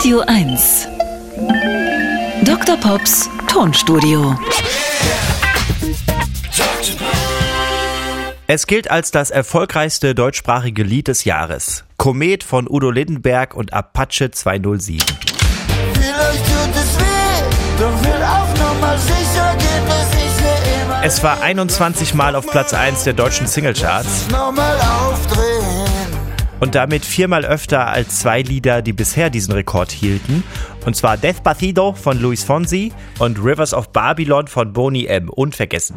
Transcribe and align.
Radio 0.00 0.20
1. 0.20 0.88
Dr. 2.44 2.78
Pops 2.78 3.28
Tonstudio. 3.46 4.34
Es 8.46 8.66
gilt 8.66 8.90
als 8.90 9.10
das 9.10 9.30
erfolgreichste 9.30 10.14
deutschsprachige 10.14 10.84
Lied 10.84 11.08
des 11.08 11.24
Jahres. 11.24 11.84
Komet 11.98 12.44
von 12.44 12.66
Udo 12.66 12.90
Lindenberg 12.90 13.54
und 13.54 13.74
Apache 13.74 14.30
207. 14.30 15.04
Vielleicht 15.92 16.46
tut 16.46 16.76
es 16.76 16.98
weh, 16.98 17.78
doch 17.78 18.02
will 18.02 18.22
auf 18.22 18.58
Nummer 18.58 18.96
sicher 18.96 19.54
gehen, 19.58 19.84
bis 19.84 20.18
ich 20.18 21.04
Es 21.04 21.22
war 21.22 21.42
21 21.42 22.14
Mal 22.14 22.36
auf 22.36 22.46
Platz 22.46 22.72
1 22.72 23.04
der 23.04 23.12
deutschen 23.12 23.46
Singlecharts 23.46 24.30
nochmal 24.30 24.78
aufdrehen. 24.80 26.09
Und 26.60 26.74
damit 26.74 27.04
viermal 27.04 27.44
öfter 27.44 27.88
als 27.88 28.20
zwei 28.20 28.42
Lieder, 28.42 28.82
die 28.82 28.92
bisher 28.92 29.30
diesen 29.30 29.52
Rekord 29.52 29.90
hielten. 29.90 30.44
Und 30.86 30.94
zwar 30.96 31.16
Despacito 31.16 31.92
von 31.92 32.20
Luis 32.20 32.44
Fonsi 32.44 32.92
und 33.18 33.38
Rivers 33.38 33.74
of 33.74 33.92
Babylon 33.92 34.46
von 34.46 34.72
Boney 34.72 35.06
M. 35.06 35.28
Unvergessen. 35.28 35.96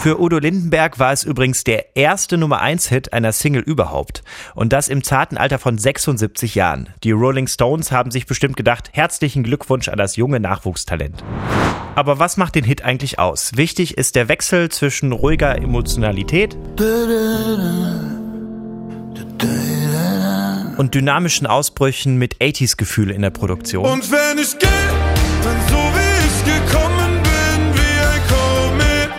Für 0.00 0.20
Udo 0.20 0.38
Lindenberg 0.38 0.98
war 0.98 1.12
es 1.12 1.24
übrigens 1.24 1.64
der 1.64 1.96
erste 1.96 2.36
Nummer 2.36 2.60
1 2.60 2.88
Hit 2.88 3.12
einer 3.12 3.32
Single 3.32 3.62
überhaupt. 3.62 4.22
Und 4.54 4.72
das 4.72 4.88
im 4.88 5.02
zarten 5.02 5.38
Alter 5.38 5.58
von 5.58 5.78
76 5.78 6.54
Jahren. 6.54 6.90
Die 7.02 7.12
Rolling 7.12 7.46
Stones 7.46 7.90
haben 7.90 8.10
sich 8.10 8.26
bestimmt 8.26 8.56
gedacht, 8.56 8.90
herzlichen 8.92 9.42
Glückwunsch 9.42 9.88
an 9.88 9.96
das 9.96 10.16
junge 10.16 10.40
Nachwuchstalent. 10.40 11.24
Aber 11.94 12.18
was 12.18 12.36
macht 12.36 12.54
den 12.56 12.64
Hit 12.64 12.82
eigentlich 12.82 13.18
aus? 13.18 13.52
Wichtig 13.56 13.96
ist 13.96 14.16
der 14.16 14.28
Wechsel 14.28 14.68
zwischen 14.68 15.12
ruhiger 15.12 15.56
Emotionalität 15.56 16.56
und 20.76 20.94
dynamischen 20.94 21.46
Ausbrüchen 21.46 22.16
mit 22.16 22.36
80s-Gefühl 22.36 23.10
in 23.10 23.22
der 23.22 23.30
Produktion. 23.30 23.84
Und 23.84 24.10
wenn 24.10 24.38
ich 24.38 24.58
gehe, 24.58 24.68
dann 25.42 25.56
so 25.68 25.76
wie 25.76 26.26
ich 26.26 26.44
gekommen 26.44 27.22
bin, 27.22 27.74
wie 27.74 28.00
ein 28.00 28.20
Komet, 28.28 29.10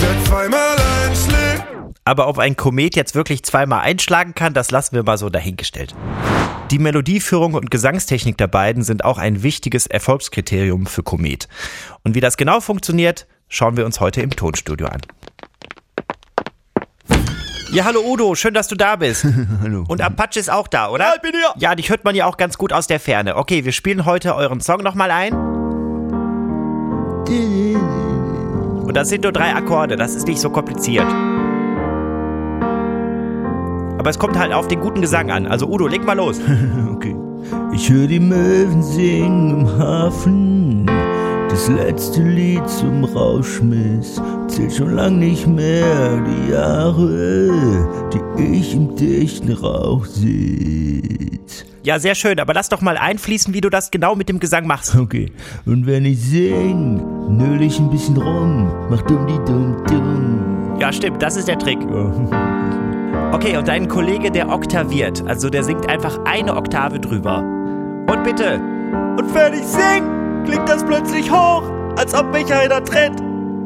der 0.00 0.24
zweimal 0.24 0.76
einschlägt. 1.06 1.64
Aber 2.04 2.28
ob 2.28 2.38
ein 2.38 2.56
Komet 2.56 2.96
jetzt 2.96 3.14
wirklich 3.14 3.42
zweimal 3.44 3.80
einschlagen 3.80 4.34
kann, 4.34 4.54
das 4.54 4.70
lassen 4.70 4.94
wir 4.96 5.04
mal 5.04 5.18
so 5.18 5.30
dahingestellt. 5.30 5.94
Die 6.70 6.78
Melodieführung 6.78 7.54
und 7.54 7.70
Gesangstechnik 7.70 8.36
der 8.36 8.46
beiden 8.46 8.82
sind 8.82 9.04
auch 9.04 9.18
ein 9.18 9.42
wichtiges 9.42 9.86
Erfolgskriterium 9.86 10.86
für 10.86 11.02
Komet. 11.02 11.48
Und 12.02 12.14
wie 12.14 12.20
das 12.20 12.36
genau 12.36 12.60
funktioniert, 12.60 13.26
schauen 13.48 13.76
wir 13.76 13.86
uns 13.86 14.00
heute 14.00 14.22
im 14.22 14.30
Tonstudio 14.30 14.88
an. 14.88 15.02
Ja, 17.74 17.84
hallo 17.86 18.02
Udo, 18.06 18.36
schön, 18.36 18.54
dass 18.54 18.68
du 18.68 18.76
da 18.76 18.94
bist. 18.94 19.26
Hallo. 19.60 19.82
Und 19.88 20.00
Apache 20.00 20.38
ist 20.38 20.48
auch 20.48 20.68
da, 20.68 20.90
oder? 20.90 21.06
Ja, 21.06 21.12
ich 21.16 21.22
bin 21.22 21.32
hier. 21.32 21.52
Ja, 21.56 21.74
dich 21.74 21.90
hört 21.90 22.04
man 22.04 22.14
ja 22.14 22.24
auch 22.26 22.36
ganz 22.36 22.56
gut 22.56 22.72
aus 22.72 22.86
der 22.86 23.00
Ferne. 23.00 23.34
Okay, 23.34 23.64
wir 23.64 23.72
spielen 23.72 24.04
heute 24.04 24.36
euren 24.36 24.60
Song 24.60 24.80
nochmal 24.84 25.10
ein. 25.10 25.34
Und 28.84 28.94
das 28.94 29.08
sind 29.08 29.24
nur 29.24 29.32
drei 29.32 29.52
Akkorde, 29.56 29.96
das 29.96 30.14
ist 30.14 30.28
nicht 30.28 30.40
so 30.40 30.50
kompliziert. 30.50 31.08
Aber 33.98 34.08
es 34.08 34.20
kommt 34.20 34.38
halt 34.38 34.52
auf 34.52 34.68
den 34.68 34.78
guten 34.78 35.00
Gesang 35.00 35.32
an. 35.32 35.48
Also 35.48 35.66
Udo, 35.66 35.88
leg 35.88 36.04
mal 36.04 36.16
los. 36.16 36.40
Okay. 36.94 37.16
Ich 37.74 37.90
höre 37.90 38.06
die 38.06 38.20
Möwen 38.20 38.84
singen 38.84 39.62
im 39.62 39.78
Hafen. 39.78 40.88
Das 41.54 41.68
letzte 41.68 42.20
Lied 42.20 42.68
zum 42.68 43.04
Rauschmiss 43.04 44.20
zählt 44.48 44.74
schon 44.74 44.96
lang 44.96 45.20
nicht 45.20 45.46
mehr 45.46 46.20
die 46.20 46.50
Jahre, 46.50 48.10
die 48.12 48.58
ich 48.58 48.74
im 48.74 48.96
dichten 48.96 49.52
Rauch 49.52 50.04
sitz. 50.04 51.64
Ja, 51.84 52.00
sehr 52.00 52.16
schön, 52.16 52.40
aber 52.40 52.54
lass 52.54 52.70
doch 52.70 52.80
mal 52.80 52.96
einfließen, 52.96 53.54
wie 53.54 53.60
du 53.60 53.70
das 53.70 53.92
genau 53.92 54.16
mit 54.16 54.28
dem 54.28 54.40
Gesang 54.40 54.66
machst. 54.66 54.96
Okay. 54.96 55.30
Und 55.64 55.86
wenn 55.86 56.04
ich 56.06 56.20
sing, 56.22 56.96
nöl 57.28 57.62
ich 57.62 57.78
ein 57.78 57.88
bisschen 57.88 58.16
rum, 58.16 58.72
mach 58.90 59.02
dumm 59.02 59.24
die 59.28 59.38
dumm 59.48 59.76
dumm. 59.86 60.76
Ja, 60.80 60.92
stimmt, 60.92 61.22
das 61.22 61.36
ist 61.36 61.46
der 61.46 61.60
Trick. 61.60 61.78
Ja. 61.82 63.30
Okay, 63.32 63.56
und 63.56 63.68
dein 63.68 63.86
Kollege, 63.86 64.32
der 64.32 64.48
oktaviert, 64.48 65.22
also 65.28 65.48
der 65.50 65.62
singt 65.62 65.88
einfach 65.88 66.18
eine 66.24 66.56
Oktave 66.56 66.98
drüber. 66.98 67.44
Und 68.10 68.24
bitte. 68.24 68.60
Und 69.16 69.32
wenn 69.32 69.54
ich 69.54 69.66
sing, 69.66 70.23
klingt 70.44 70.68
das 70.68 70.84
plötzlich 70.84 71.30
hoch, 71.30 71.62
als 71.96 72.14
ob 72.14 72.32
mich 72.32 72.52
einer 72.52 72.84
tritt. 72.84 73.12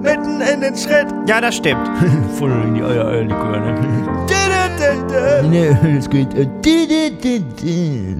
Mitten 0.00 0.40
in 0.40 0.60
den 0.60 0.76
Schritt. 0.76 1.08
Ja, 1.26 1.40
das 1.40 1.56
stimmt. 1.56 1.88
Voll 2.38 2.52
in 2.52 2.74
die 2.74 2.82
Eier, 2.82 3.06
Eierlikör, 3.06 3.58
ne? 3.58 3.74
Nee, 5.48 5.76
es 5.98 6.08
geht. 6.08 6.32
äh. 6.34 6.46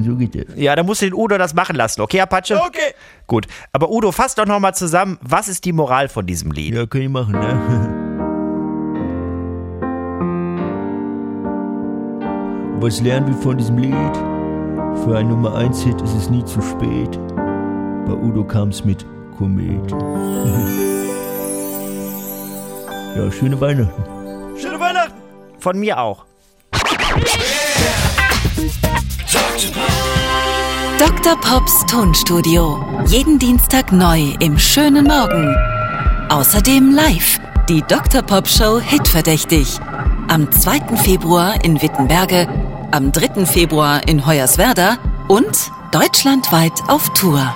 So 0.04 0.16
geht 0.16 0.34
das. 0.34 0.56
Ja, 0.56 0.74
da 0.74 0.82
musst 0.82 1.02
du 1.02 1.06
den 1.06 1.14
Udo 1.14 1.38
das 1.38 1.54
machen 1.54 1.76
lassen, 1.76 2.00
okay, 2.00 2.20
Apache? 2.20 2.56
Okay. 2.56 2.94
Gut, 3.28 3.46
aber 3.72 3.91
Udo, 3.91 4.10
fass 4.10 4.34
doch 4.34 4.46
nochmal 4.46 4.75
zusammen, 4.75 5.19
was 5.20 5.46
ist 5.48 5.64
die 5.64 5.72
Moral 5.72 6.08
von 6.08 6.26
diesem 6.26 6.50
Lied? 6.50 6.75
Ja, 6.75 6.86
kann 6.86 7.02
ich 7.02 7.08
machen, 7.08 7.32
ne? 7.32 8.04
Was 12.80 13.00
lernen 13.00 13.26
wir 13.26 13.34
von 13.34 13.58
diesem 13.58 13.76
Lied? 13.78 14.16
Für 15.04 15.16
ein 15.19 15.28
Nummer 15.28 15.56
1 15.56 15.82
Hit 15.82 16.00
ist 16.00 16.14
es 16.14 16.30
nie 16.30 16.44
zu 16.44 16.60
spät. 16.62 17.19
Bei 18.08 18.14
Udo 18.14 18.42
kam's 18.42 18.84
mit 18.86 19.04
Komet. 19.36 19.91
ja, 23.16 23.30
schöne 23.30 23.60
Weihnachten. 23.60 24.02
Schöne 24.56 24.80
Weihnachten. 24.80 25.12
Von 25.58 25.78
mir 25.78 26.00
auch. 26.00 26.24
Dr. 30.98 31.38
Pops 31.42 31.84
Tonstudio. 31.84 32.82
Jeden 33.06 33.38
Dienstag 33.38 33.92
neu 33.92 34.32
im 34.40 34.58
schönen 34.58 35.06
Morgen. 35.06 35.54
Außerdem 36.30 36.94
live 36.94 37.38
die 37.69 37.82
Dr. 37.82 38.22
Pop 38.22 38.48
Show 38.48 38.80
Hitverdächtig. 38.80 39.78
Am 40.28 40.50
2. 40.50 40.96
Februar 40.96 41.62
in 41.62 41.82
Wittenberge, 41.82 42.48
am 42.90 43.12
3. 43.12 43.44
Februar 43.44 44.08
in 44.08 44.26
Hoyerswerda 44.26 44.96
und 45.28 45.70
deutschlandweit 45.92 46.72
auf 46.88 47.12
Tour. 47.12 47.54